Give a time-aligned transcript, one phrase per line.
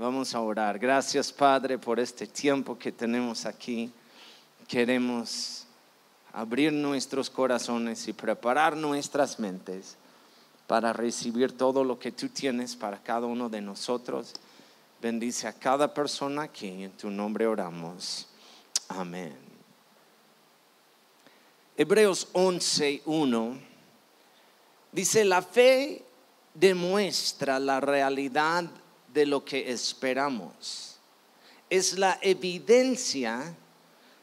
[0.00, 0.78] Vamos a orar.
[0.78, 3.92] Gracias Padre por este tiempo que tenemos aquí.
[4.66, 5.66] Queremos
[6.32, 9.98] abrir nuestros corazones y preparar nuestras mentes
[10.66, 14.32] para recibir todo lo que tú tienes para cada uno de nosotros.
[15.02, 16.84] Bendice a cada persona aquí.
[16.84, 18.26] En tu nombre oramos.
[18.88, 19.36] Amén.
[21.76, 23.60] Hebreos 11.1
[24.92, 26.02] dice, la fe
[26.54, 28.64] demuestra la realidad
[29.12, 30.96] de lo que esperamos.
[31.68, 33.54] Es la evidencia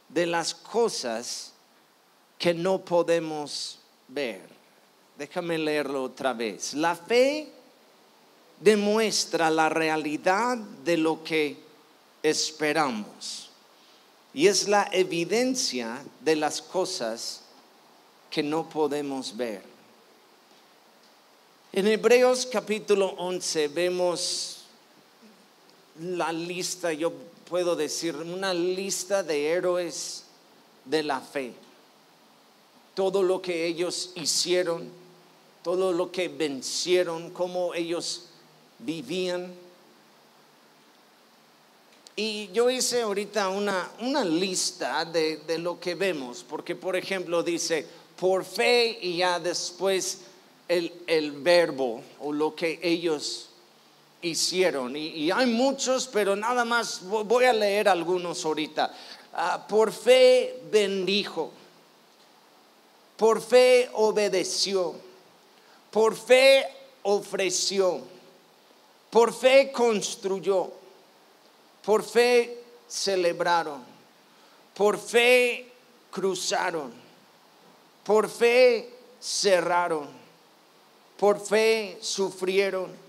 [0.10, 1.54] de las cosas
[2.38, 4.48] que no podemos ver.
[5.18, 6.74] Déjame leerlo otra vez.
[6.74, 7.50] La fe
[8.60, 11.58] demuestra la realidad de lo que
[12.22, 13.50] esperamos.
[14.34, 17.42] Y es la evidencia de las cosas
[18.30, 19.64] que no podemos ver.
[21.74, 24.57] En Hebreos capítulo 11 vemos
[26.00, 27.14] la lista, yo
[27.50, 30.24] puedo decir, una lista de héroes
[30.86, 31.54] de la fe.
[32.94, 34.90] Todo lo que ellos hicieron,
[35.64, 38.26] todo lo que vencieron, cómo ellos
[38.80, 39.54] vivían.
[42.16, 47.44] Y yo hice ahorita una, una lista de, de lo que vemos, porque por ejemplo
[47.44, 47.86] dice,
[48.20, 50.22] por fe y ya después
[50.68, 53.50] el, el verbo o lo que ellos
[54.22, 54.96] hicieron.
[54.96, 58.94] Y, hay muchos, pero nada más voy a leer algunos ahorita.
[59.34, 61.52] Ah, por fe bendijo,
[63.16, 64.96] por fe obedeció,
[65.92, 66.66] por fe
[67.04, 68.02] ofreció,
[69.10, 70.72] por fe construyó,
[71.84, 73.84] por fe celebraron,
[74.74, 75.68] por fe
[76.10, 76.92] cruzaron,
[78.04, 80.08] por fe cerraron,
[81.18, 83.07] por fe sufrieron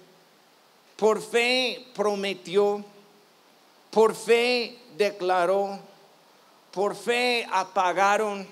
[0.99, 2.85] por fe prometió,
[3.89, 5.79] por fe declaró,
[6.73, 8.45] por fe apagaron.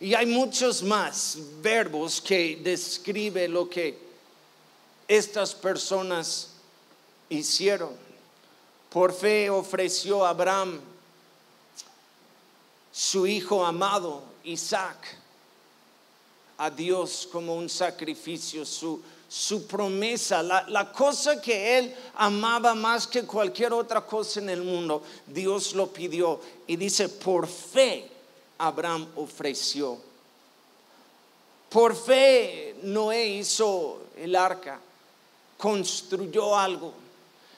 [0.00, 3.96] Y hay muchos más verbos que describe lo que
[5.06, 6.50] estas personas
[7.28, 7.92] hicieron.
[8.90, 10.80] Por fe ofreció Abraham
[12.90, 15.16] su hijo amado, Isaac,
[16.58, 19.00] a Dios como un sacrificio, su,
[19.34, 25.02] su promesa, la, cosa que él amaba más que cualquier otra cosa en el mundo,
[25.26, 26.40] Dios lo pidió.
[26.68, 28.08] Y dice, por fe
[28.58, 29.98] Abraham ofreció.
[31.68, 34.78] Por fe Noé hizo el arca,
[35.58, 36.94] construyó algo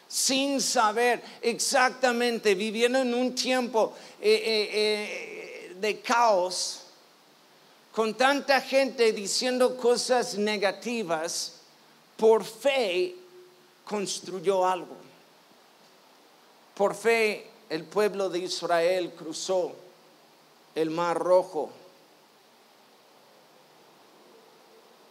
[0.08, 6.84] sin saber exactamente, viviendo en un tiempo eh, eh, eh, de caos,
[7.92, 11.55] con tanta gente diciendo cosas negativas,
[12.16, 13.14] por fe
[13.84, 14.96] construyó algo.
[16.74, 19.72] Por fe el pueblo de Israel cruzó
[20.74, 21.70] el mar rojo.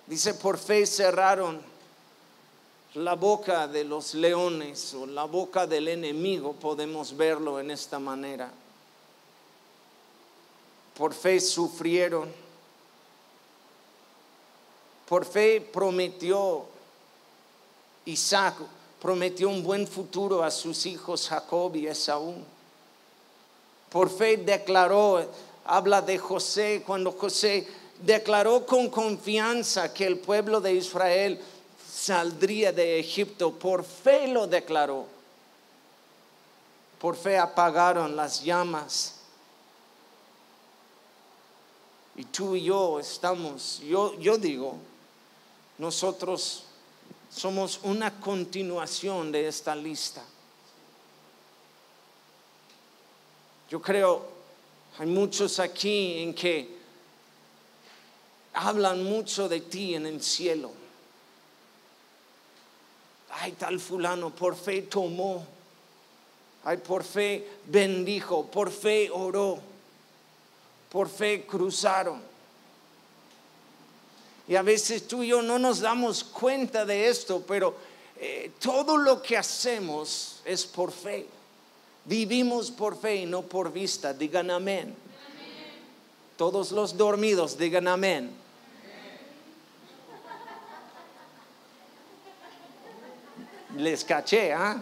[0.07, 1.61] Dice, por fe cerraron
[2.93, 8.51] la boca de los leones o la boca del enemigo, podemos verlo en esta manera.
[10.95, 12.31] Por fe sufrieron.
[15.09, 16.67] Por fe prometió
[18.05, 18.55] Isaac
[19.01, 22.35] prometió un buen futuro a sus hijos Jacob y Esaú.
[23.89, 25.29] Por fe declaró,
[25.65, 27.67] habla de José, cuando José
[28.01, 31.39] declaró con confianza que el pueblo de Israel
[31.87, 35.05] saldría de Egipto, por fe lo declaró.
[36.99, 39.15] Por fe apagaron las llamas.
[42.15, 44.77] Y tú y yo estamos, yo, yo digo,
[45.77, 46.63] nosotros
[47.35, 50.23] somos una continuación de esta lista.
[53.69, 54.25] Yo creo,
[54.97, 56.77] hay muchos aquí en que
[58.53, 60.71] hablan mucho de ti en el cielo.
[63.31, 65.45] Ay, tal fulano, por fe tomó.
[66.63, 69.59] Ay, por fe bendijo, por fe oró,
[70.89, 72.34] por fe cruzaron.
[74.47, 77.75] Y a veces tú y yo no nos damos cuenta de esto, pero
[78.17, 81.27] eh, todo lo que hacemos es por fe.
[82.05, 84.13] Vivimos por fe y no por vista.
[84.13, 84.95] Digan amén.
[86.37, 88.31] Todos los dormidos digan amén.
[93.77, 94.81] Les caché, ¿ah?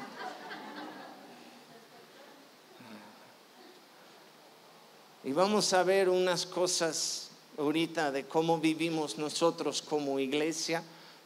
[5.23, 10.83] Y vamos a ver unas cosas ahorita de cómo vivimos nosotros como iglesia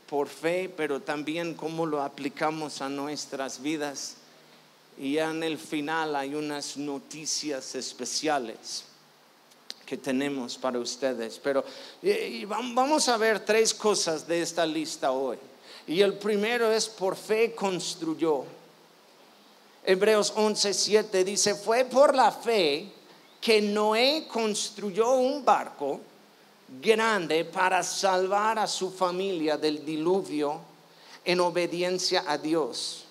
[0.07, 4.17] por fe, pero también cómo lo aplicamos a nuestras vidas.
[4.97, 8.85] y ya en el final hay unas noticias especiales
[9.85, 11.39] que tenemos para ustedes.
[11.39, 11.63] Pero
[12.47, 15.37] vamos a ver tres cosas de esta lista hoy.
[15.87, 18.43] Y el primero es por fe construyó.
[19.85, 22.91] Hebreos 11:7 dice, fue por la fe
[23.39, 26.01] que Noé construyó un barco
[26.67, 30.59] grande para salvar a su familia del diluvio
[31.23, 33.05] en obediencia a Dios,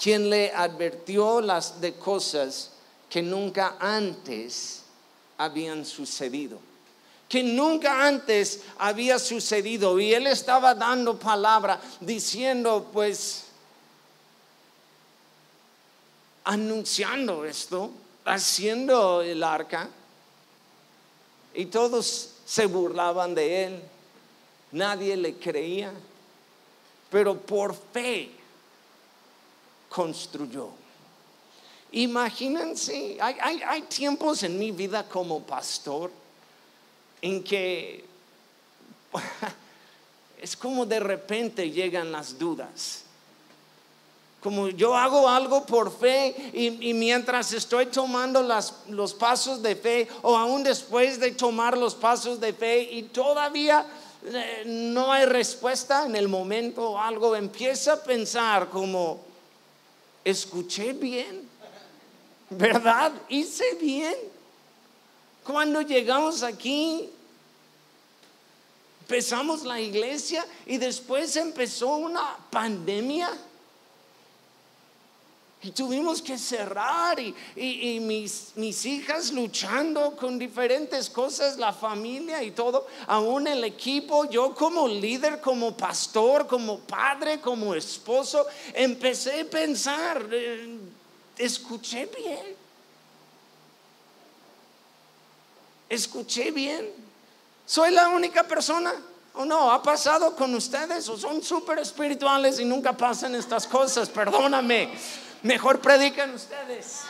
[0.00, 2.72] quien le advirtió las de cosas
[3.08, 4.82] que nunca antes
[5.38, 6.70] habían sucedido
[7.30, 10.00] que nunca antes había sucedido.
[10.00, 13.44] Y él estaba dando palabra, diciendo, pues,
[16.42, 17.92] anunciando esto,
[18.24, 19.88] haciendo el arca.
[21.54, 23.82] Y todos se burlaban de él.
[24.72, 25.92] Nadie le creía.
[27.08, 28.28] Pero por fe
[29.88, 30.70] construyó.
[31.92, 36.10] Imagínense, hay, hay tiempos en mi vida como pastor
[37.22, 38.04] en que
[40.42, 43.04] es como de repente llegan las dudas.
[44.40, 48.42] Como yo hago algo por fe y, mientras estoy tomando
[48.88, 53.86] los pasos de fe o aún después de tomar los pasos de fe y todavía
[54.24, 59.20] eh, no hay respuesta en el momento o algo, empieza a pensar como,
[60.24, 61.48] escuché bien,
[62.50, 63.12] ¿verdad?
[63.28, 64.14] Hice bien.
[65.44, 67.10] Cuando llegamos aquí,
[69.02, 73.30] empezamos la iglesia y después empezó una pandemia.
[75.62, 82.52] Y tuvimos que cerrar y, mis, mis, hijas luchando con diferentes cosas, la familia y
[82.52, 89.44] todo, aún el equipo, yo como líder, como pastor, como padre, como esposo, empecé a
[89.44, 90.78] pensar, eh,
[91.36, 92.60] escuché bien.
[95.90, 96.88] escuché bien.
[97.66, 98.94] ¿Soy la única persona?
[99.34, 99.70] ¿O no?
[99.70, 101.08] ¿Ha pasado con ustedes?
[101.08, 104.08] ¿O son súper espirituales y nunca pasan estas cosas?
[104.08, 104.90] Perdóname.
[105.42, 107.00] Mejor predican ustedes.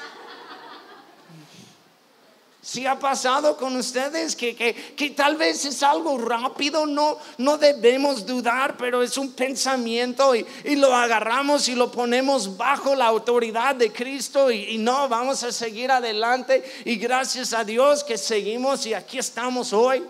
[2.63, 8.27] Si ha pasado con ustedes que, que, tal vez es algo rápido, no, no debemos
[8.27, 10.47] dudar, pero es un pensamiento y,
[10.77, 15.53] lo agarramos y lo ponemos bajo la autoridad de Cristo y, y no, vamos a
[15.53, 20.05] seguir adelante y gracias a Dios que seguimos y aquí estamos hoy.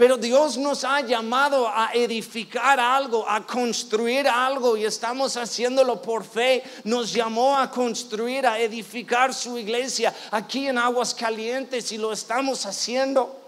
[0.00, 6.24] Pero Dios nos ha llamado a edificar algo, a construir algo y estamos haciéndolo por
[6.24, 6.62] fe.
[6.84, 12.64] Nos llamó a construir, a edificar su iglesia aquí en Aguas Calientes y lo estamos
[12.64, 13.42] haciendo.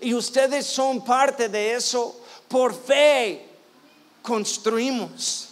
[0.00, 2.18] Y ustedes son parte de eso.
[2.48, 3.46] Por fe
[4.22, 5.50] construimos.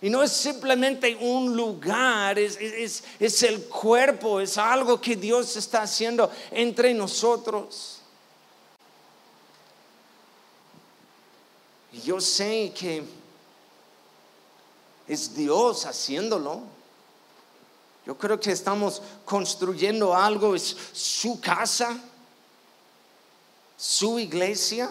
[0.00, 6.30] Y no es simplemente un lugar, es, el cuerpo, es algo que Dios está haciendo
[6.52, 7.95] entre nosotros.
[12.02, 13.04] Yo sé que
[15.08, 16.62] es Dios haciéndolo.
[18.06, 21.98] Yo creo que estamos construyendo algo, es su casa,
[23.76, 24.90] su iglesia,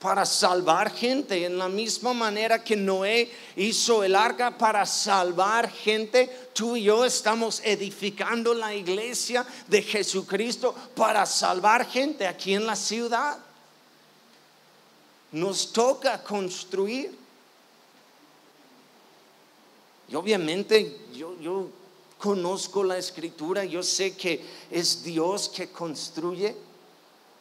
[0.00, 6.48] para salvar gente, en la misma manera que Noé hizo el arca para salvar gente,
[6.54, 12.74] tú y yo estamos edificando la iglesia de Jesucristo para salvar gente aquí en la
[12.74, 13.38] ciudad
[15.32, 17.18] nos toca construir.
[20.08, 21.68] Y obviamente yo, yo
[22.18, 26.54] conozco la escritura, yo sé que es Dios que construye.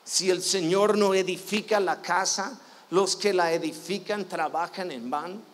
[0.04, 5.52] Si el Señor no edifica la casa, los que la edifican trabajan en vano.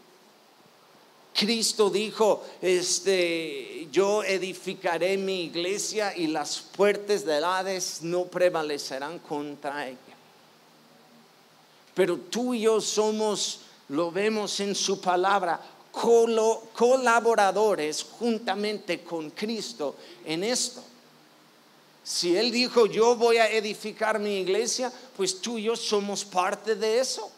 [1.34, 9.88] Cristo dijo, este, yo edificaré mi iglesia y las puertas del Hades no prevalecerán contra
[9.88, 10.07] ella.
[11.98, 15.60] Pero tú y yo somos, lo vemos en su palabra,
[15.92, 20.84] colaboradores juntamente con Cristo en esto.
[22.04, 26.76] Si Él dijo, yo voy a edificar mi iglesia, pues tú y yo somos parte
[26.76, 27.32] de eso,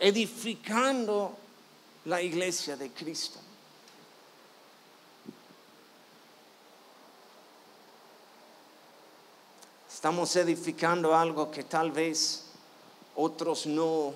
[0.00, 1.36] edificando
[2.06, 3.38] la iglesia de Cristo.
[9.92, 12.46] Estamos edificando algo que tal vez
[13.16, 14.12] otros no,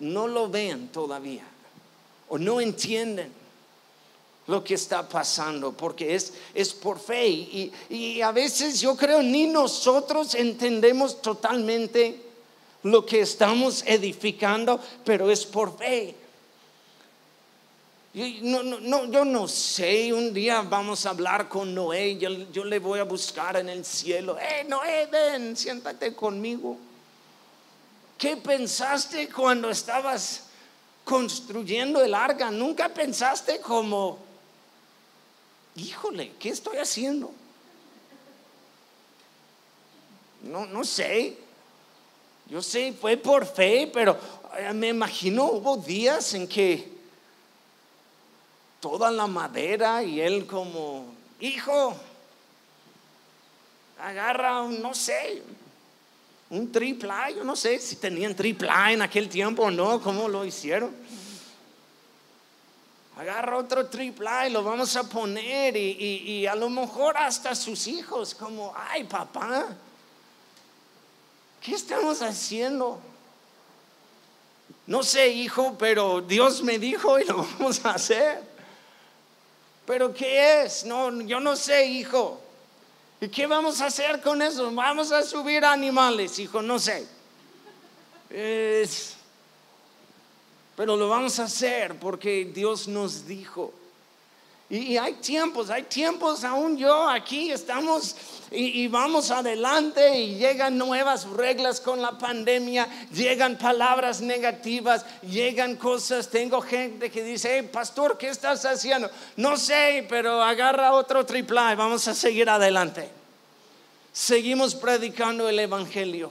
[0.00, 1.44] no lo ven todavía
[2.28, 3.30] o no entienden
[4.46, 7.28] lo que está pasando, porque es, es por fe.
[7.28, 12.20] Y, y, a veces yo creo ni nosotros entendemos totalmente
[12.82, 16.16] lo que estamos edificando, pero es por fe.
[18.14, 22.28] Yo no, no, no, yo no sé, un día vamos a hablar con Noé, yo,
[22.50, 24.36] yo le voy a buscar en el cielo.
[24.38, 26.76] Eh, Noé, ven, siéntate conmigo.
[28.22, 30.44] ¿Qué pensaste cuando estabas
[31.04, 32.52] construyendo el arca?
[32.52, 34.16] Nunca pensaste como,
[35.74, 37.32] híjole, ¿qué estoy haciendo?
[40.42, 41.36] No, no sé.
[42.46, 44.16] Yo sé, fue por fe, pero
[44.56, 46.92] eh, me imagino hubo días en que
[48.78, 51.06] toda la madera y él como,
[51.40, 51.96] hijo,
[53.98, 55.42] agarra, no sé,
[56.52, 60.44] un triple yo no sé si tenían triple en aquel tiempo o no, cómo lo
[60.44, 60.94] hicieron.
[63.16, 67.86] Agarra otro triple y lo vamos a poner y, y a lo mejor hasta sus
[67.86, 69.68] hijos como, ay papá,
[71.62, 73.00] ¿qué estamos haciendo?
[74.86, 78.42] No sé, hijo, pero Dios me dijo y lo vamos a hacer.
[79.86, 80.84] ¿Pero qué es?
[80.84, 82.41] No, yo no sé, hijo.
[83.22, 84.74] ¿Y qué vamos a hacer con eso?
[84.74, 87.06] Vamos a subir animales, hijo, no sé.
[90.74, 93.72] pero lo vamos a hacer porque Dios nos dijo.
[94.68, 98.16] Y, hay tiempos, hay tiempos aún yo aquí estamos
[98.54, 106.28] y, vamos adelante y llegan nuevas reglas con la pandemia, llegan palabras negativas, llegan cosas.
[106.28, 109.10] Tengo gente que dice, pastor, ¿qué estás haciendo?
[109.36, 113.10] No sé, pero agarra otro triple y vamos a seguir adelante.
[114.12, 116.30] Seguimos predicando el Evangelio.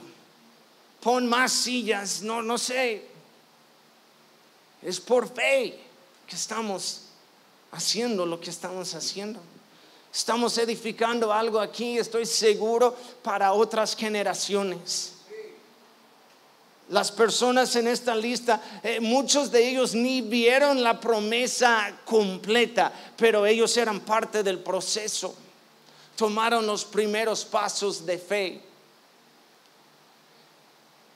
[1.00, 3.06] Pon más sillas, no, no sé.
[4.82, 5.78] Es por fe
[6.26, 7.02] que estamos
[7.72, 9.40] haciendo lo que estamos haciendo.
[10.12, 15.14] Estamos edificando algo aquí, estoy seguro, para otras generaciones.
[16.90, 23.46] Las personas en esta lista, eh, muchos de ellos ni vieron la promesa completa, pero
[23.46, 25.34] ellos eran parte del proceso.
[26.14, 28.60] Tomaron los primeros pasos de fe.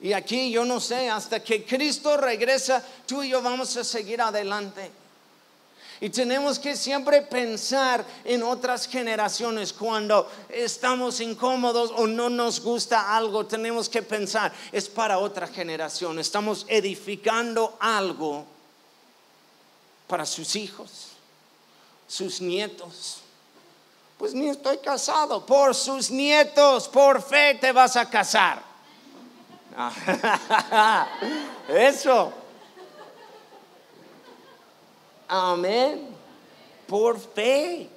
[0.01, 4.21] Y aquí yo no sé, hasta que Cristo regresa, tú y yo vamos a seguir
[4.21, 4.89] adelante.
[5.99, 13.15] Y tenemos que siempre pensar en otras generaciones cuando estamos incómodos o no nos gusta
[13.15, 13.45] algo.
[13.45, 16.19] Tenemos que pensar, es para otra generación.
[16.19, 18.45] Estamos edificando algo
[20.07, 21.09] para sus hijos,
[22.07, 23.21] sus nietos.
[24.19, 25.45] Pues ni estoy casado.
[25.45, 28.61] Por sus nietos, por fe te vas a casar.
[31.69, 32.33] Eso.
[35.27, 36.07] Amén.
[36.87, 37.89] Por fe.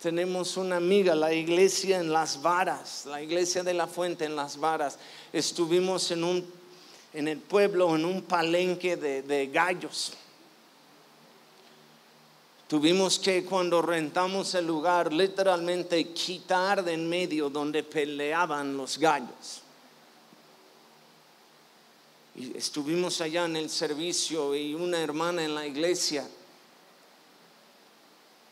[0.00, 4.58] Tenemos una amiga, la iglesia en las varas, la iglesia de la fuente en las
[4.58, 4.98] varas.
[5.32, 6.52] Estuvimos en, un,
[7.12, 10.12] en el pueblo, en un palenque de, de gallos.
[12.68, 19.62] Tuvimos que cuando rentamos el lugar literalmente quitar de en medio donde peleaban los gallos.
[22.36, 26.28] Y estuvimos allá en el servicio y una hermana en la iglesia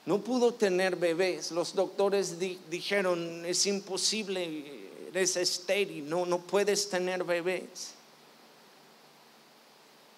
[0.06, 1.50] no pudo tener bebés.
[1.50, 7.94] Los doctores dijeron, es imposible, eres estéril, no, no puedes tener bebés.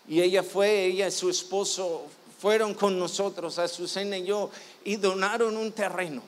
[0.09, 2.07] Y ella fue, ella y su esposo
[2.41, 4.51] fueron con nosotros, a Susana y yo,
[4.85, 6.23] y donaron un terreno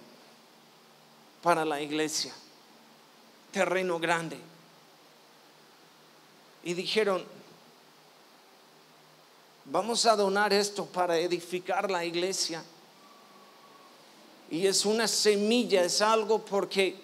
[1.42, 2.32] para la iglesia,
[3.52, 4.38] terreno grande
[6.62, 7.24] y dijeron,
[9.64, 12.62] vamos a donar esto para edificar la iglesia.
[14.50, 16.96] Y es una semilla, es algo porque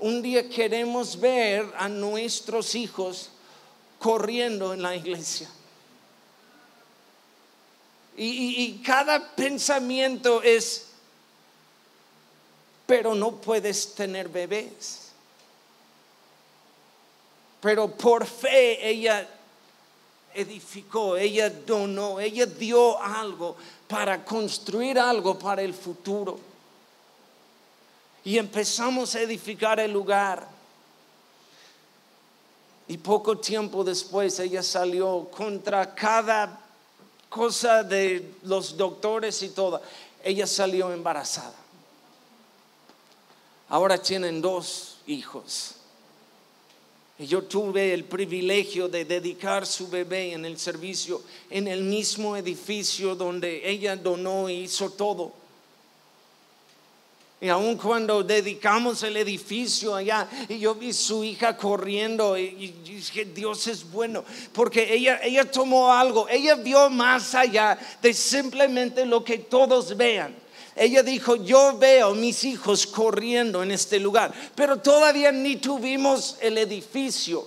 [0.00, 3.30] un día queremos ver a nuestros hijos
[3.98, 5.48] corriendo en la iglesia.
[8.20, 10.86] Y, cada pensamiento es,
[12.84, 15.07] pero no puedes tener bebés.
[17.60, 19.28] Pero por fe ella
[20.34, 23.56] edificó, ella donó, ella dio algo
[23.88, 26.38] para construir algo para el futuro.
[28.24, 30.46] Y empezamos a edificar el lugar.
[32.86, 36.60] Y poco tiempo después ella salió contra cada
[37.28, 39.82] cosa de los doctores y todo.
[40.22, 41.54] Ella salió embarazada.
[43.68, 45.77] Ahora tienen dos hijos.
[47.18, 51.20] Y yo tuve el privilegio de dedicar su bebé en el servicio
[51.50, 55.32] en el mismo edificio donde ella donó e hizo todo.
[57.40, 63.26] Y aun cuando dedicamos el edificio allá, y yo vi su hija corriendo, y, dije,
[63.26, 69.22] Dios es bueno, porque ella, ella tomó algo, ella vio más allá de simplemente lo
[69.22, 70.34] que todos vean.
[70.78, 76.56] Ella dijo, yo veo mis hijos corriendo en este lugar, pero todavía ni tuvimos el
[76.56, 77.44] edificio.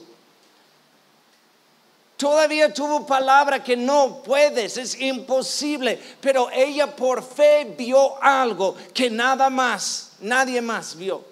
[2.17, 9.09] Todavía tuvo palabra que no puedes, es imposible, pero ella por fe vio algo que
[9.09, 11.23] nada más, nadie más vio.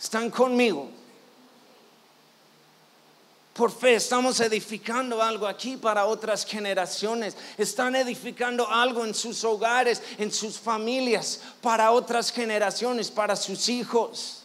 [0.00, 0.88] Están conmigo.
[3.56, 7.34] Por fe estamos edificando algo aquí para otras generaciones.
[7.56, 14.42] Están edificando algo en sus hogares, en sus familias, para otras generaciones, para sus hijos.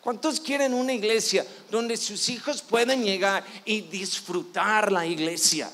[0.00, 5.70] ¿Cuántos quieren una iglesia donde sus hijos pueden llegar y disfrutar la iglesia?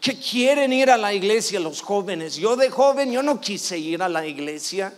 [0.00, 2.36] Que quieren ir a la iglesia los jóvenes.
[2.36, 4.92] Yo de joven yo no quise ir a la iglesia.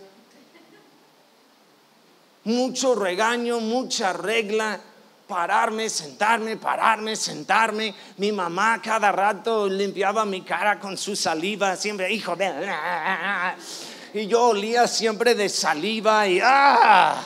[2.45, 4.79] Mucho regaño, mucha regla,
[5.27, 7.93] pararme, sentarme, pararme, sentarme.
[8.17, 12.51] Mi mamá cada rato limpiaba mi cara con su saliva, siempre, hijo de...
[14.13, 16.39] Y yo olía siempre de saliva y...
[16.41, 17.21] ¡ah!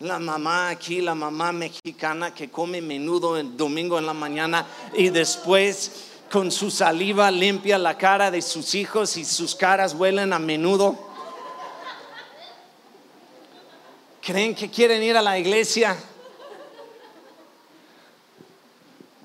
[0.00, 5.08] La mamá aquí, la mamá mexicana que come menudo el domingo en la mañana y
[5.08, 10.38] después con su saliva limpia la cara de sus hijos y sus caras huelen a
[10.38, 11.07] menudo.
[14.28, 15.96] ¿Creen que quieren ir a la iglesia?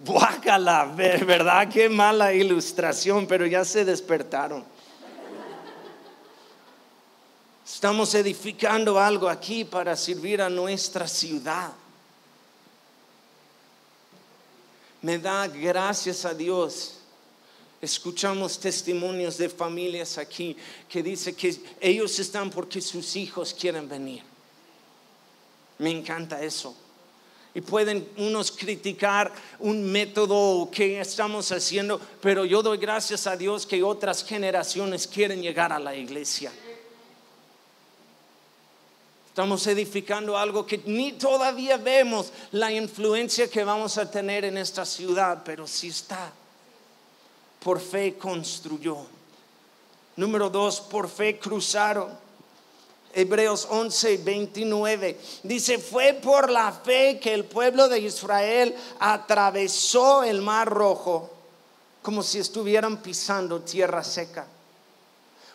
[0.05, 1.67] Guácala, ¿verdad?
[1.69, 4.63] Qué mala ilustración, pero ya se despertaron.
[7.65, 11.73] Estamos edificando algo aquí para servir a nuestra ciudad.
[15.01, 16.99] Me da gracias a Dios.
[17.81, 20.55] Escuchamos testimonios de familias aquí
[20.87, 24.32] que dice que ellos están porque sus hijos quieren venir.
[25.79, 26.75] Me encanta eso.
[27.55, 33.65] Y pueden unos criticar un método que estamos haciendo, pero yo doy gracias a Dios
[33.65, 36.51] que otras generaciones quieren llegar a la iglesia.
[39.33, 44.85] Estamos edificando algo que ni todavía vemos la influencia que vamos a tener en esta
[44.85, 46.31] ciudad, pero sí está.
[47.59, 48.97] Por fe construyó.
[50.17, 52.22] Número dos, por fe cruzaron.
[53.13, 55.19] Hebreos 11, 29.
[55.43, 61.29] Dice, fue por la fe que el pueblo de Israel atravesó el mar rojo
[62.01, 64.45] como si estuvieran pisando tierra seca.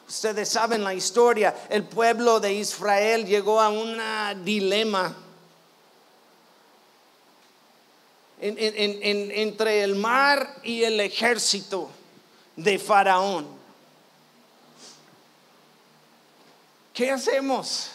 [0.09, 3.99] Ustedes saben la historia, el pueblo de Israel llegó a un
[4.43, 5.15] dilema
[8.41, 11.91] entre el mar y el ejército
[12.57, 13.58] de Faraón.
[16.99, 17.91] ¿Qué hacemos?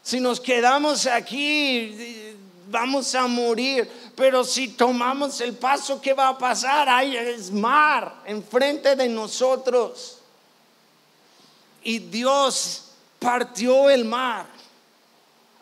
[0.00, 2.36] Si nos quedamos aquí,
[2.68, 3.90] vamos a morir.
[4.14, 6.88] Pero si tomamos el paso, ¿qué va a pasar?
[6.88, 10.18] Hay es mar enfrente de nosotros
[11.82, 12.84] y Dios
[13.18, 14.46] partió el mar,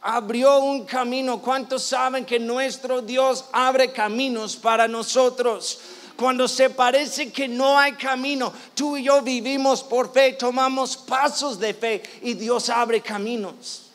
[0.03, 1.41] abrió un camino.
[1.41, 5.81] ¿Cuántos saben que nuestro Dios abre caminos para nosotros?
[6.21, 11.59] Cuando se parece que no hay camino, tú y yo vivimos por fe, tomamos pasos
[11.59, 13.87] de fe y Dios abre caminos.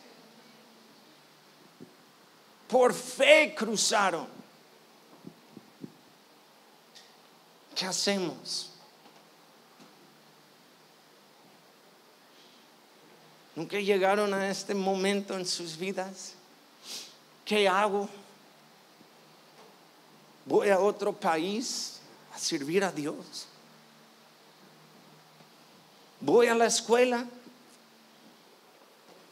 [2.67, 4.27] Por fe cruzaron.
[7.75, 8.71] ¿Qué hacemos?
[13.55, 16.33] ¿Nunca llegaron a este momento en sus vidas?
[17.45, 18.09] ¿Qué hago?
[20.47, 21.94] ¿Voy a otro país
[22.37, 23.47] servir a Dios?
[26.19, 27.25] ¿Voy a la escuela?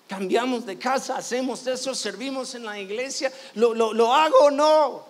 [0.08, 3.32] Cambiamos de casa, hacemos eso, servimos en la iglesia.
[3.56, 5.06] ¿Lo, lo hago o no?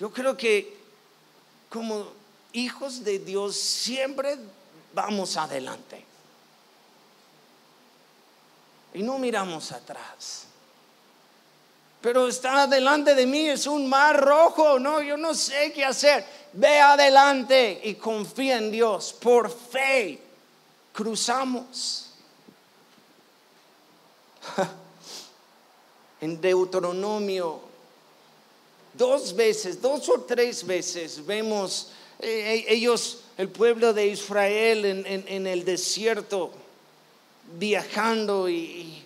[0.00, 0.76] Yo creo que
[1.68, 2.06] como
[2.52, 4.38] hijos de Dios siempre
[4.94, 6.04] vamos adelante.
[8.94, 10.46] Y no miramos atrás.
[12.02, 16.24] Pero está delante de mí, es un mar rojo, no, yo no sé qué hacer.
[16.52, 19.14] Ve adelante y confía en Dios.
[19.18, 20.20] Por fe
[20.92, 22.10] cruzamos.
[26.20, 27.60] en Deuteronomio,
[28.92, 35.46] dos veces, dos o tres veces vemos eh, eh, ellos el pueblo de Israel en,
[35.46, 36.52] el desierto,
[37.58, 39.01] viajando y,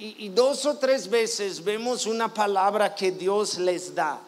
[0.00, 4.18] y, dos o tres veces vemos una palabra que Dios les da.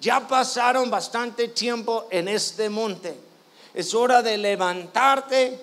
[0.00, 3.16] Ya pasaron bastante tiempo en este monte.
[3.72, 5.58] Es hora de levantarte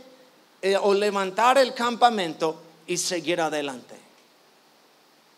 [0.61, 2.55] eh, o levantar el campamento
[2.87, 3.95] y seguir adelante.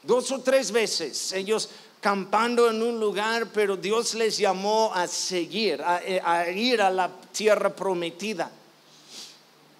[0.03, 5.81] Dos o tres veces ellos campando en un lugar, pero Dios les llamó a seguir,
[5.81, 8.51] a, eh, ir a la tierra prometida.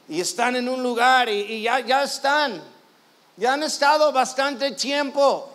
[0.09, 2.72] Y están en un lugar y, ya, ya están,
[3.37, 5.49] ya han estado bastante tiempo.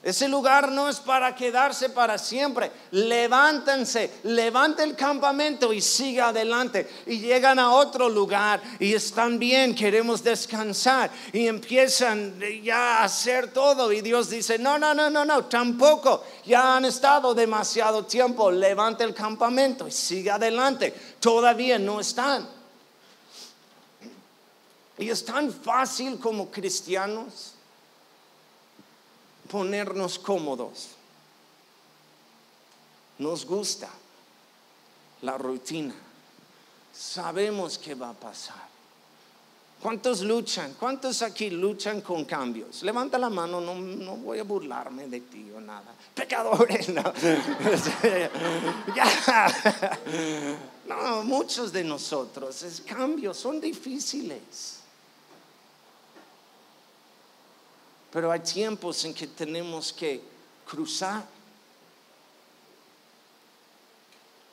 [0.00, 2.70] Ese lugar no es para quedarse para siempre.
[2.92, 6.88] Levántense, levante el campamento y siga adelante.
[7.06, 11.10] Y llegan a otro lugar y están bien, queremos descansar.
[11.32, 13.92] Y empiezan ya a hacer todo.
[13.92, 16.24] Y Dios dice, no, no, no, no, no, tampoco.
[16.46, 18.52] Ya han estado demasiado tiempo.
[18.52, 20.94] Levante el campamento y siga adelante.
[21.18, 22.57] Todavía no están.
[24.98, 27.54] Y es tan fácil como cristianos
[29.48, 30.88] ponernos cómodos.
[33.18, 33.88] Nos gusta
[35.22, 35.94] la rutina.
[36.92, 38.68] Sabemos que va a pasar.
[39.80, 40.74] ¿Cuántos luchan?
[40.74, 42.82] ¿Cuántos aquí luchan con cambios?
[42.82, 45.94] Levanta la mano, no, no voy a burlarme de ti o nada.
[46.14, 47.02] Pecadores, no.
[50.88, 54.77] no, muchos de nosotros, es cambios son difíciles.
[58.10, 60.20] Pero hay tiempos en que tenemos que
[60.66, 61.24] cruzar.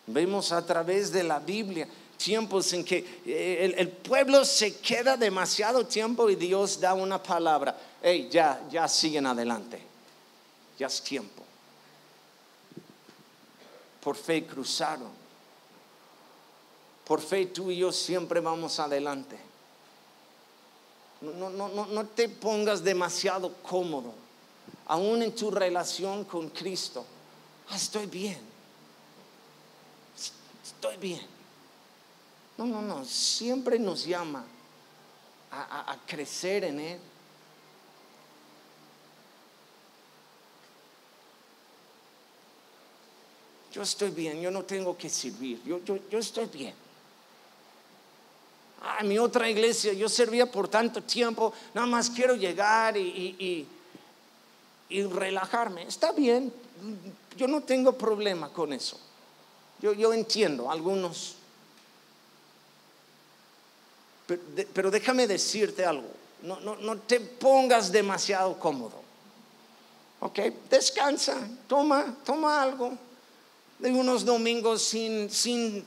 [0.07, 1.87] Vemos a través de la Biblia
[2.17, 7.77] tiempos en que eh, el, pueblo se queda demasiado tiempo y Dios da una palabra.
[8.01, 9.81] Hey, ya, ya siguen adelante.
[10.77, 11.43] Ya es tiempo.
[14.01, 15.11] Por fe cruzaron.
[17.05, 19.37] Por fe tú y yo siempre vamos adelante.
[21.33, 24.13] No, no, no, no te pongas demasiado cómodo,
[24.87, 27.05] aún en tu relación con Cristo.
[27.69, 28.39] Ah, estoy bien.
[30.63, 31.21] Estoy bien.
[32.57, 33.05] No, no, no.
[33.05, 34.45] Siempre nos llama
[35.51, 36.99] a, crecer en Él.
[43.71, 46.84] Yo estoy bien, yo no tengo que servir, yo, yo, yo estoy bien
[48.85, 53.67] ah, mi otra iglesia, yo servía por tanto tiempo, nada más quiero llegar y,
[54.89, 55.83] y, relajarme.
[55.83, 56.53] Está bien,
[57.35, 58.97] yo no tengo problema con eso.
[59.81, 61.35] Yo, yo entiendo algunos.
[64.73, 66.07] Pero, déjame decirte algo,
[66.41, 69.03] no, no, no te pongas demasiado cómodo.
[70.21, 72.97] Ok, descansa, toma, toma algo
[73.79, 75.85] de unos domingos sin, sin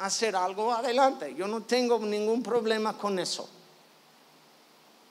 [0.00, 1.34] hacer algo, adelante.
[1.34, 3.48] Yo no tengo ningún problema con eso.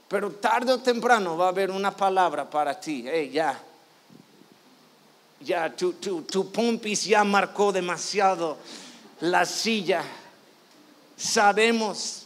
[0.07, 3.05] Pero tarde o temprano va a haber una palabra para ti.
[3.07, 3.59] Hey, ya.
[5.41, 8.57] Ya, tu, tu, tu pompis ya marcó demasiado
[9.21, 10.03] la silla.
[11.15, 12.25] Sabemos.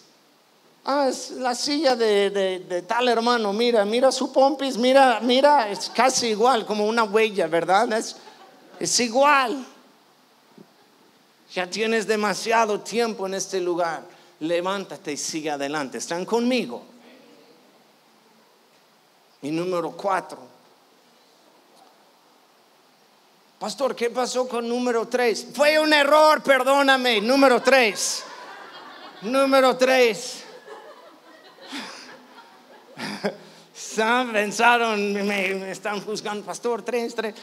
[0.85, 3.51] Ah, es la silla de, de, tal hermano.
[3.53, 4.77] Mira, mira su pompis.
[4.77, 7.91] Mira, mira, es casi igual, como una huella, ¿verdad?
[7.93, 8.15] Es,
[8.79, 9.65] es igual.
[11.53, 14.01] Ya tienes demasiado tiempo en este lugar.
[14.39, 15.99] Levántate y sigue adelante.
[15.99, 16.83] ¿Están conmigo?
[19.43, 20.39] Y número cuatro.
[23.59, 25.47] Pastor, ¿qué pasó con número tres?
[25.53, 27.21] Fue un error, perdóname.
[27.21, 28.23] Número tres.
[29.21, 30.43] Número tres.
[34.33, 37.35] Pensaron, me, están juzgando, pastor, tres, tres.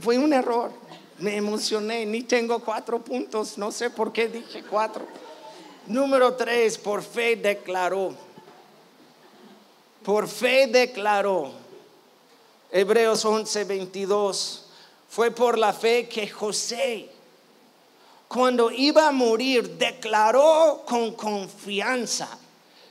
[0.00, 0.72] fue un error
[1.22, 5.06] me emocioné, ni tengo cuatro puntos, no sé por qué dije cuatro.
[5.86, 8.12] Número tres, por fe declaró.
[10.02, 11.52] Por fe declaró.
[12.72, 14.64] Hebreos 11, 22.
[15.08, 17.08] Fue por la fe que José,
[18.26, 22.36] cuando iba a morir, declaró con confianza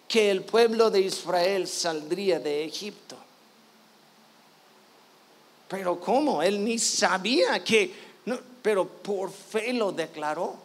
[0.07, 3.17] que el pueblo de Israel saldría de Egipto.
[5.67, 6.41] Pero ¿cómo?
[6.41, 8.10] Él ni sabía que
[8.61, 10.55] pero por fe lo declaró.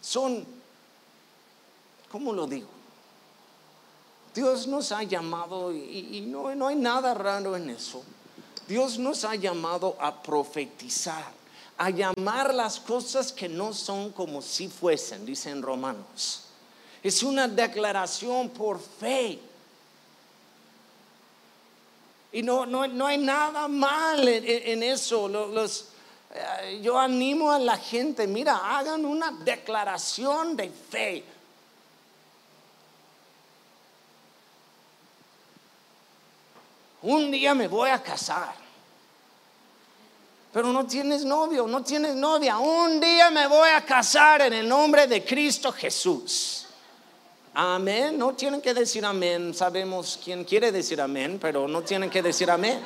[0.00, 0.44] Son,
[2.10, 2.68] ¿cómo lo digo?
[4.34, 8.04] Dios nos ha llamado, y, no, no hay nada raro en eso,
[8.68, 11.32] Dios nos ha llamado a profetizar,
[11.78, 16.42] a llamar las cosas que no son como si fuesen, dicen Romanos.
[17.02, 19.38] Es una declaración por fe.
[22.32, 25.30] Y no, no, hay nada mal en, eso.
[26.34, 31.24] Eh, yo animo a la gente, mira, hagan una declaración de fe.
[37.06, 38.54] un día me voy a casar.
[40.52, 42.58] Pero no tienes novio, no tienes novia.
[42.58, 46.65] Un día me voy a casar en el nombre de Cristo Jesús.
[47.58, 48.18] Amén.
[48.18, 49.54] No tienen que decir amén.
[49.54, 52.78] Sabemos quién quiere decir amén, pero no tienen que decir amén.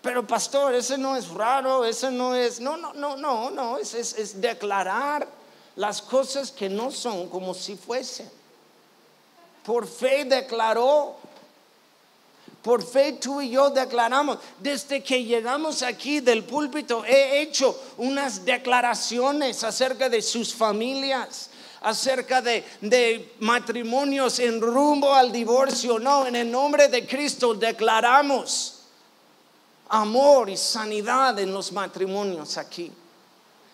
[0.00, 3.94] Pero pastor, ese no es raro, ese no es, no, no, no, no, no, es,
[3.94, 5.26] es, es declarar
[5.74, 8.30] las cosas que no son como si fuesen.
[9.64, 11.16] Por fe declaró,
[12.62, 14.38] por fe tú y yo declaramos.
[14.60, 22.40] Desde que llegamos aquí del púlpito he hecho unas declaraciones acerca de sus familias, acerca
[22.40, 25.98] de, de, matrimonios en rumbo al divorcio.
[25.98, 28.78] No, en el nombre de Cristo declaramos
[29.88, 32.92] amor y sanidad en los matrimonios aquí.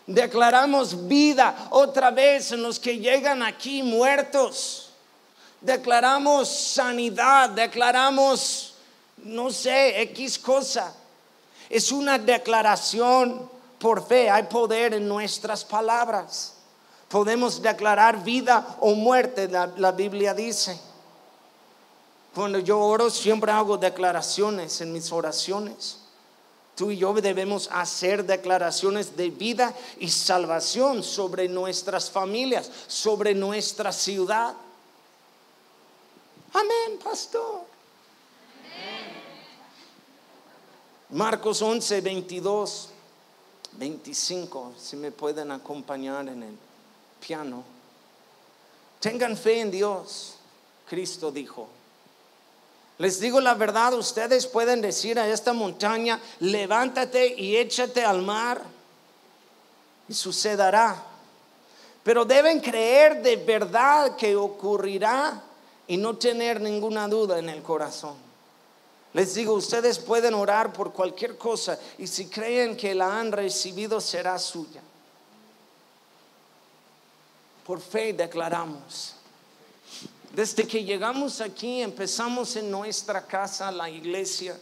[0.06, 4.88] Declaramos vida otra vez en los que llegan aquí muertos.
[5.60, 8.67] Declaramos sanidad, declaramos,
[9.24, 10.94] no sé, X cosa.
[11.68, 16.54] Es una declaración por fe, hay poder en nuestras palabras.
[17.08, 20.78] Podemos declarar vida o muerte, la, la Biblia dice.
[22.34, 25.98] Cuando yo oro siempre hago declaraciones en mis oraciones.
[26.76, 33.90] Tú y yo debemos hacer declaraciones de vida y salvación sobre nuestras familias, sobre nuestra
[33.90, 34.54] ciudad.
[36.52, 37.67] Amén, pastor.
[41.10, 42.90] Marcos 11, 22,
[43.72, 46.54] 25, si me pueden acompañar en el
[47.26, 47.64] piano.
[49.00, 50.34] Tengan fe en Dios,
[50.86, 51.68] Cristo dijo.
[52.98, 58.60] Les digo la verdad, ustedes pueden decir a esta montaña, levántate y échate al mar
[60.08, 61.04] y sucederá.
[62.02, 65.42] Pero deben creer de verdad que ocurrirá
[65.86, 68.27] y no tener ninguna duda en el corazón.
[69.18, 74.00] Les digo, ustedes pueden orar por cualquier cosa y si creen que la han recibido
[74.00, 74.80] será suya.
[77.66, 79.16] Por fe declaramos
[80.32, 84.56] desde que llegamos aquí, empezamos en nuestra casa, la iglesia,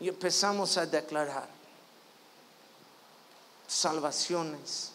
[0.00, 1.46] y empezamos a declarar
[3.66, 4.92] salvaciones,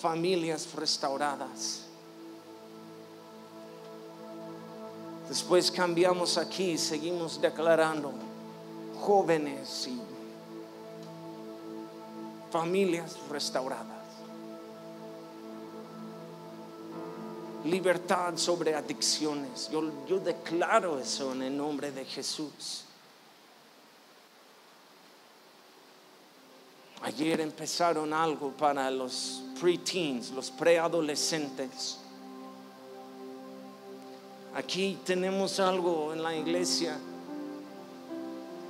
[0.00, 1.82] familias restauradas.
[5.32, 8.12] Después cambiamos aquí y seguimos declarando
[9.00, 9.98] jóvenes y
[12.50, 14.02] familias restauradas.
[17.64, 19.70] libertad sobre adicciones.
[19.72, 22.84] Yo, yo declaro eso en el nombre de Jesús.
[27.00, 32.01] Ayer empezaron algo para los preteens, los preadolescentes.
[34.54, 36.98] Aquí tenemos algo en la iglesia.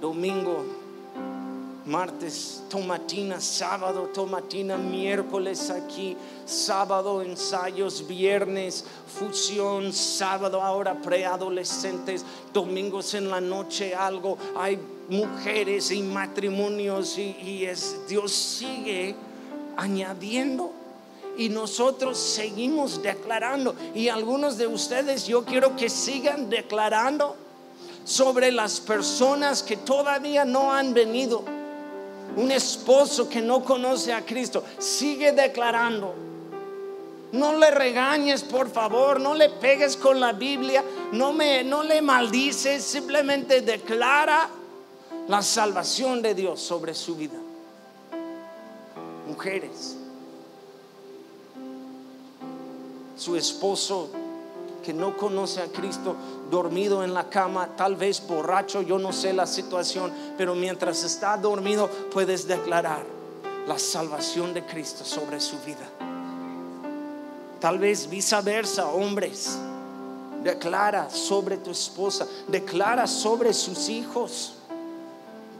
[0.00, 0.64] Domingo
[1.84, 13.30] martes tomatina, sábado tomatina, miércoles aquí, sábado ensayos, viernes fusión, sábado ahora preadolescentes, domingos en
[13.30, 19.14] la noche algo, hay mujeres y matrimonios y, es, Dios sigue
[19.76, 20.72] añadiendo
[21.36, 27.36] y nosotros seguimos declarando y algunos de ustedes yo quiero que sigan declarando
[28.04, 31.44] sobre las personas que todavía no han venido
[32.36, 36.14] un esposo que no conoce a Cristo, sigue declarando.
[37.32, 42.02] No le regañes, por favor, no le pegues con la Biblia, no, me, no le
[42.02, 44.48] maldices, simplemente declara
[45.28, 47.38] la salvación de Dios sobre su vida.
[49.26, 49.96] Mujeres,
[53.22, 54.08] su esposo
[54.82, 56.16] que no conoce a Cristo,
[56.50, 61.36] dormido en la cama, tal vez borracho, yo no sé la situación, pero mientras está
[61.36, 63.04] dormido puedes declarar
[63.68, 65.88] la salvación de Cristo sobre su vida.
[67.60, 69.56] Tal vez viceversa, hombres,
[70.42, 74.54] declara sobre tu esposa, declara sobre sus hijos.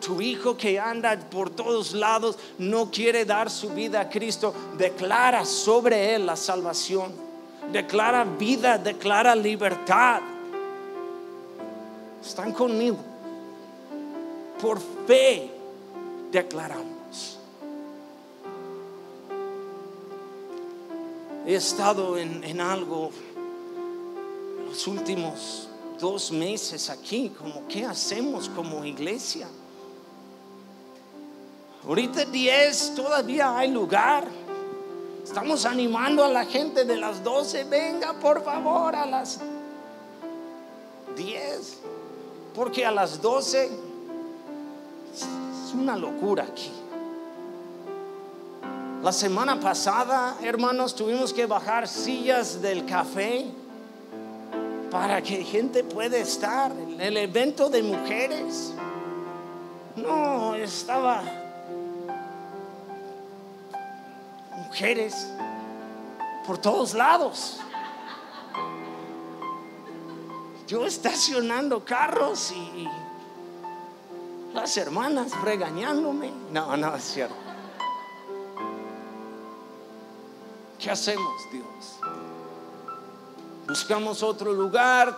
[0.05, 5.45] Tu hijo que anda por todos lados no quiere dar su vida a Cristo, declara
[5.45, 7.31] sobre él la salvación
[7.73, 10.21] declara vida, declara libertad.
[12.23, 12.99] Están conmigo.
[14.61, 15.51] Por fe
[16.31, 17.39] declaramos.
[21.45, 23.11] He estado en, en algo
[24.69, 29.49] los últimos dos meses aquí, como qué hacemos como iglesia.
[31.85, 34.42] Ahorita 10 todavía hay lugar.
[35.25, 39.41] Estamos animando a la gente de las 12, venga por favor a las...
[41.17, 41.79] 10.
[42.55, 43.65] Porque a las 12
[45.15, 46.73] es una locura aquí.
[49.03, 53.47] La semana pasada, hermanos, tuvimos que bajar sillas del café
[54.91, 56.71] para que gente pueda estar.
[56.73, 58.73] en El evento de mujeres.
[59.97, 61.23] No, estaba
[64.73, 65.27] mujeres
[66.47, 67.59] por todos lados.
[70.67, 72.89] Yo estacionando carros y
[74.55, 76.33] las hermanas regañándome.
[76.51, 77.35] No, no es cierto.
[80.79, 81.99] ¿Qué hacemos, Dios?
[83.69, 85.15] Buscamos otro lugar,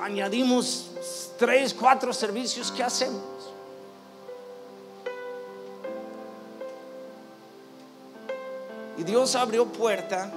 [0.00, 0.90] añadimos
[1.38, 2.72] tres, cuatro servicios.
[2.72, 3.52] ¿Qué hacemos?
[9.04, 10.30] Dios abrió puerta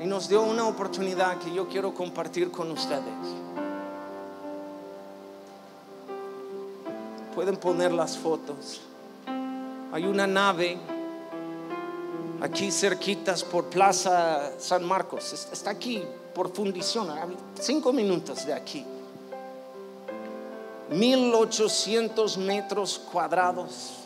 [0.00, 3.02] y nos dio una oportunidad que yo quiero compartir con ustedes.
[7.34, 8.80] Pueden poner las fotos.
[9.92, 10.78] Hay una nave
[12.40, 15.48] aquí cerquitas por Plaza San Marcos.
[15.52, 16.02] Está aquí
[16.34, 17.08] por fundición,
[17.58, 18.86] cinco minutos de aquí.
[20.90, 23.99] 1800 metros cuadrados.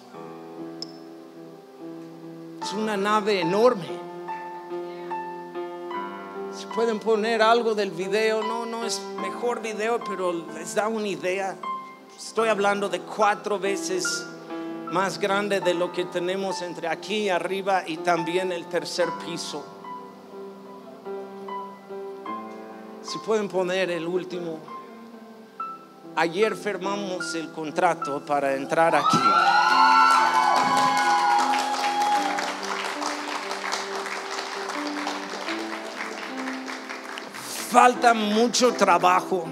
[2.76, 3.86] Una nave enorme.
[6.52, 11.06] Si pueden poner algo del video, no, no es mejor video, pero les da una
[11.06, 11.56] idea.
[12.16, 14.26] Estoy hablando de cuatro veces
[14.90, 19.64] más grande de lo que tenemos entre aquí arriba y también el tercer piso.
[23.02, 24.58] Si pueden poner el último.
[26.16, 29.18] Ayer firmamos el contrato para entrar aquí.
[37.74, 39.46] Falta mucho trabajo.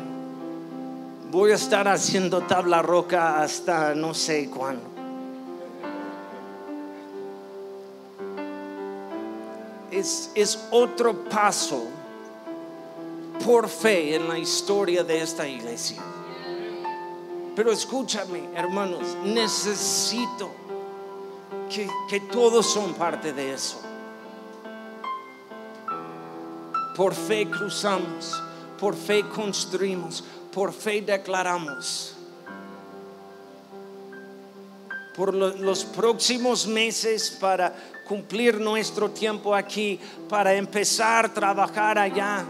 [1.32, 4.84] Voy a estar haciendo tabla roca hasta no sé cuándo.
[9.90, 11.82] Es, es otro paso
[13.44, 16.00] por fe en la historia de esta iglesia.
[17.56, 20.48] Pero escúchame, hermanos, necesito
[21.68, 23.80] que, que todos son parte de eso.
[26.96, 28.40] Por fe cruzamos,
[28.78, 32.16] por fe construimos, por fe declaramos.
[35.16, 37.72] Por lo- los próximos meses para
[38.08, 42.44] cumplir nuestro tiempo aquí, para empezar a trabajar allá.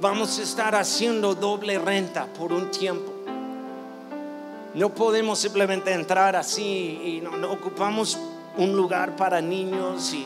[0.00, 3.12] Vamos a estar haciendo doble renta por un tiempo.
[4.74, 8.16] No podemos simplemente entrar así y no, no ocupamos
[8.56, 10.24] un lugar para niños y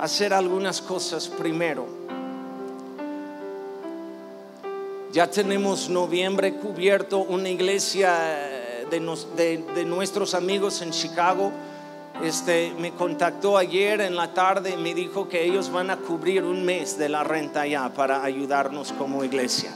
[0.00, 1.86] hacer algunas cosas primero.
[5.12, 11.52] Ya tenemos noviembre cubierto una iglesia eh, de, de- nuestros amigos en Chicago.
[12.22, 16.44] Este, me contactó ayer en la tarde y me dijo que ellos van a cubrir
[16.44, 19.70] un mes de la renta ya para ayudarnos como iglesia.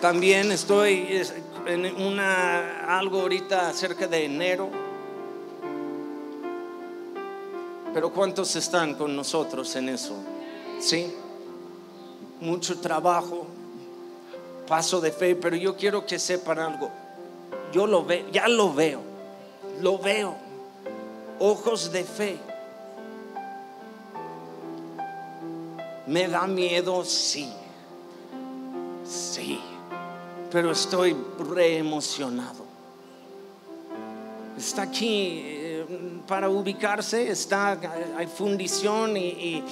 [0.00, 1.34] También estoy es,
[1.66, 4.85] en una, algo ahorita cerca de enero.
[7.96, 10.12] Pero ¿cuántos están con nosotros en eso?
[10.80, 11.14] Sí.
[12.42, 13.46] Mucho trabajo,
[14.68, 16.90] paso de fe, pero yo quiero que sepan algo.
[17.72, 19.00] Yo lo veo, ya lo veo.
[19.80, 20.36] Lo veo.
[21.40, 22.36] Ojos de fe.
[26.06, 27.50] Me da miedo, sí.
[29.06, 29.58] Sí.
[30.50, 32.62] Pero estoy re emocionado.
[34.58, 35.56] Está aquí
[36.26, 37.78] para ubicarse, está,
[38.16, 39.62] hay fundición y,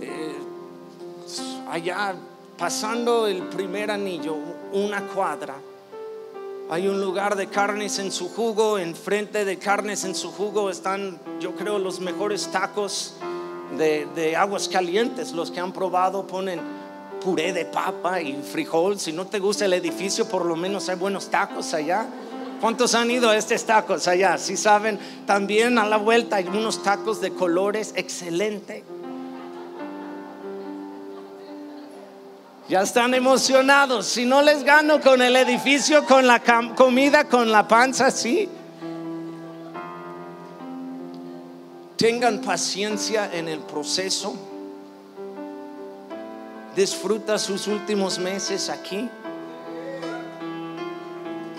[0.00, 0.34] eh,
[1.70, 2.14] allá
[2.58, 4.36] pasando el primer anillo,
[4.72, 5.54] una cuadra.
[6.70, 11.18] Hay un lugar de carnes en su jugo, enfrente de carnes en su jugo están,
[11.40, 13.14] yo creo, los mejores tacos
[13.76, 15.32] de aguas calientes.
[15.32, 16.60] Los que han probado ponen
[17.22, 18.98] puré de papa y frijol.
[18.98, 22.06] Si no te gusta el edificio, por lo menos hay buenos tacos allá.
[22.62, 24.38] ¿Cuántos han ido a estos tacos allá?
[24.38, 24.96] Si saben,
[25.26, 28.84] también a la vuelta hay unos tacos de colores excelente.
[32.68, 34.06] Ya están emocionados.
[34.06, 36.40] Si no les gano con el edificio, con la
[36.76, 38.48] comida, con la panza, sí.
[41.96, 44.36] Tengan paciencia en el proceso.
[46.76, 49.10] Disfruta sus últimos meses aquí.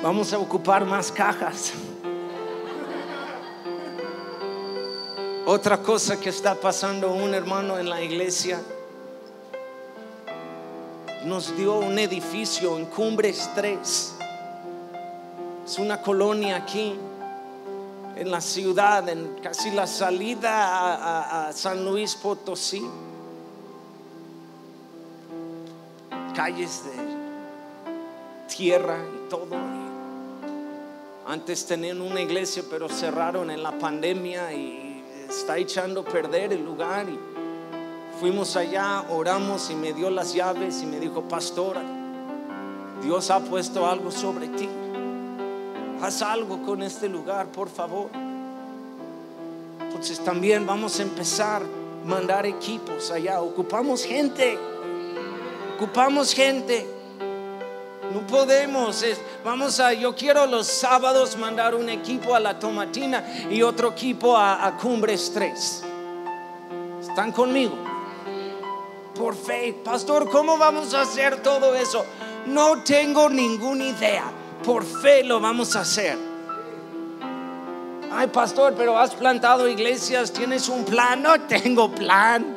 [0.03, 1.71] Vamos a ocupar más cajas.
[5.45, 8.61] Otra cosa que está pasando un hermano en la iglesia
[11.25, 14.15] nos dio un edificio en Cumbres 3.
[15.65, 16.95] Es una colonia aquí
[18.17, 22.85] en la ciudad, en casi la salida a, a- San Luis Potosí.
[26.35, 29.82] Calles de tierra y todo.
[31.25, 36.65] Antes tenían una iglesia, pero cerraron en la pandemia y está echando a perder el
[36.65, 37.05] lugar.
[38.19, 41.81] Fuimos allá, oramos y me dio las llaves y me dijo, pastora,
[43.01, 44.67] Dios ha puesto algo sobre ti.
[46.01, 48.09] Haz algo con este lugar, por favor.
[49.79, 53.39] Entonces también vamos a empezar a mandar equipos allá.
[53.39, 54.57] Ocupamos gente.
[55.77, 56.92] Ocupamos gente.
[58.13, 59.03] No podemos.
[59.43, 64.37] vamos a, yo quiero los sábados mandar un equipo a la Tomatina y otro equipo
[64.37, 65.83] a, a Cumbres 3.
[67.01, 67.75] ¿Están conmigo?
[69.15, 72.05] Por fe, pastor, ¿cómo vamos a hacer todo eso?
[72.47, 74.23] No tengo ninguna idea.
[74.63, 76.17] Por fe lo vamos a hacer.
[78.11, 81.21] Ay, pastor, pero has plantado iglesias, tienes un plan.
[81.23, 82.55] No tengo plan.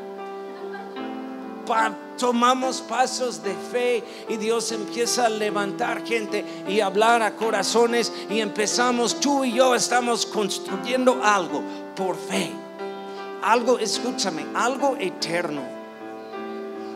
[1.66, 8.12] Pa- tomamos pasos de fe y Dios empieza a levantar gente y hablar a corazones
[8.31, 11.62] y empezamos, tú y yo estamos construyendo algo
[11.95, 12.51] por fe.
[13.43, 15.62] Algo, escúchame, algo eterno.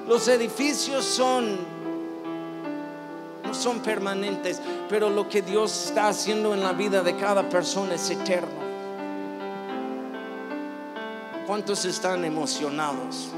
[0.08, 1.58] Los edificios son,
[3.44, 7.94] no son permanentes, pero lo que Dios está haciendo en la vida de cada persona
[7.94, 8.60] es eterno.
[11.46, 13.28] ¿Cuántos están emocionados?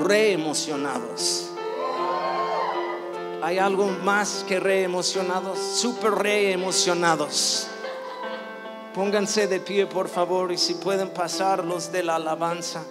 [0.00, 1.50] Re emocionados.
[3.42, 7.68] Hay algo más que re emocionados, super re emocionados.
[8.94, 12.82] Pónganse de pie, por favor, y si pueden pasar los de la alabanza.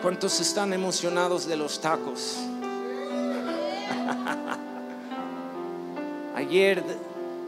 [0.00, 2.36] ¿Cuántos están emocionados de los tacos?
[6.36, 6.84] Ayer,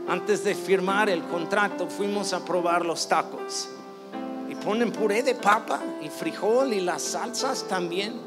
[0.09, 3.69] antes de firmar el contrato, fuimos a probar los tacos.
[4.49, 8.21] Y ponen puré de papa y frijol y las salsas también.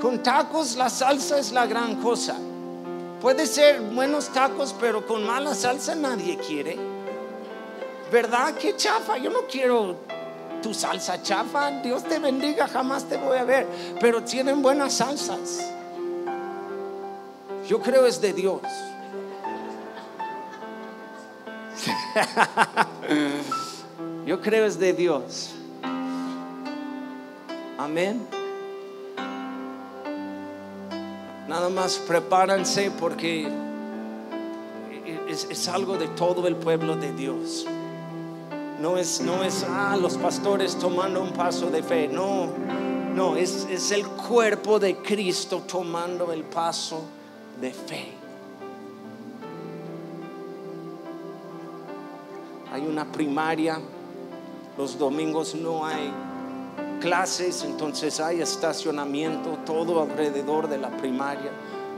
[0.00, 2.36] Con tacos la salsa es la gran cosa.
[3.20, 6.76] Puede ser buenos tacos, pero con mala salsa nadie quiere.
[8.10, 8.54] ¿Verdad?
[8.54, 9.16] Qué chafa.
[9.16, 9.96] Yo no quiero
[10.60, 11.70] tu salsa chafa.
[11.82, 13.66] Dios te bendiga, jamás te voy a ver.
[14.00, 15.72] Pero tienen buenas salsas.
[17.68, 18.60] Yo creo es de Dios.
[24.26, 25.54] Yo creo es de Dios.
[27.78, 28.26] Amén.
[31.48, 33.48] Nada más prepárense porque
[35.28, 37.66] es, es algo de todo el pueblo de Dios.
[38.80, 42.08] No es, no es, ah, los pastores tomando un paso de fe.
[42.08, 42.48] No,
[43.14, 47.02] no, es, es el cuerpo de Cristo tomando el paso
[47.60, 48.21] de fe.
[52.72, 53.78] Hay una primaria,
[54.78, 56.10] los domingos no hay
[57.00, 61.50] clases, entonces hay estacionamiento todo alrededor de la primaria,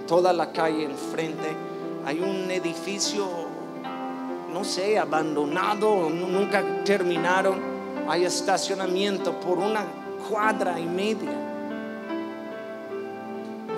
[0.09, 1.55] toda la calle enfrente.
[2.05, 3.27] Hay un edificio,
[4.53, 7.61] no sé, abandonado, nu- nunca terminaron.
[8.09, 9.85] Hay estacionamiento por una
[10.29, 11.31] cuadra y media.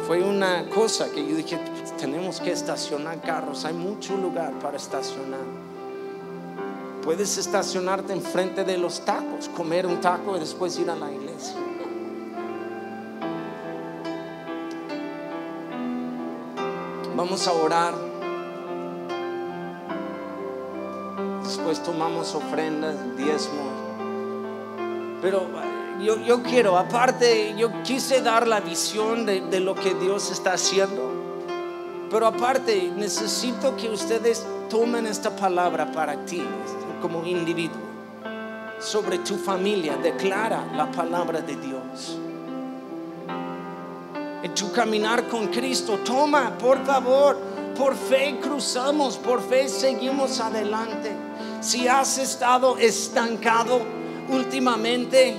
[0.06, 1.58] Fue una cosa que yo dije,
[1.98, 5.65] tenemos que estacionar carros, hay mucho lugar para estacionar.
[7.06, 11.54] Puedes estacionarte enfrente de los tacos, comer un taco y después ir a la iglesia.
[17.14, 17.94] Vamos a orar.
[21.44, 23.72] Después tomamos ofrendas, diezmos.
[25.22, 29.94] Pero eh, yo, yo quiero, aparte, yo quise dar la visión de, de lo que
[29.94, 31.12] Dios está haciendo.
[32.10, 36.42] Pero aparte, necesito que ustedes tomen esta palabra para ti
[37.00, 37.86] como individuo.
[38.78, 42.18] Sobre tu familia, declara la palabra de Dios.
[44.42, 47.36] En tu caminar con Cristo, toma, por favor,
[47.76, 51.12] por fe cruzamos, por fe seguimos adelante.
[51.60, 53.80] Si has estado estancado
[54.28, 55.36] últimamente,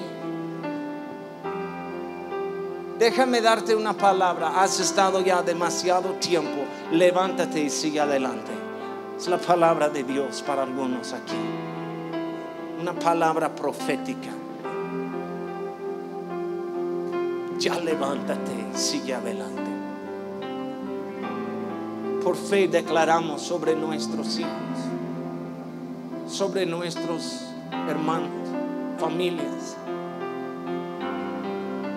[2.97, 4.61] déjame darte una palabra.
[4.61, 6.65] Has estado ya demasiado tiempo.
[6.91, 8.56] Levántate y sigue adelante.
[9.17, 11.35] Es la palabra de Dios para algunos aquí.
[12.79, 14.29] Una palabra profética.
[17.59, 19.67] Ya levántate sigue adelante.
[22.27, 24.51] por fe declaramos sobre nuestros hijos,
[26.27, 27.45] sobre nuestros
[27.87, 28.29] hermanos,
[28.97, 29.77] familias,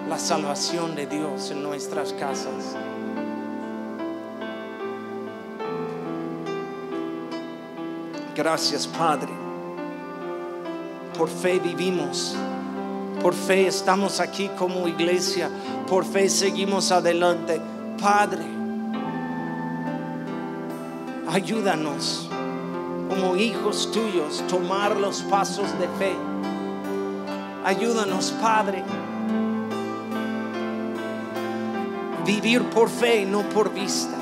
[0.09, 2.77] la salvación de Dios en nuestras casas.
[8.43, 9.29] Gracias, Padre.
[11.19, 12.35] Por fe vivimos.
[13.21, 15.51] Por fe estamos aquí como iglesia.
[15.87, 17.61] Por fe seguimos adelante.
[18.01, 18.47] Padre,
[21.29, 22.31] ayúdanos
[23.11, 26.17] como hijos tuyos tomar los pasos de fe.
[27.63, 28.83] Ayúdanos, Padre.
[32.25, 34.20] Vivir por fe, no por vista.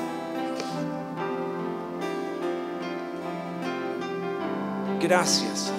[4.99, 5.78] Gracias.